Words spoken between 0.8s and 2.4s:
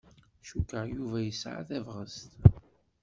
Yuba yesɛa tabɣest.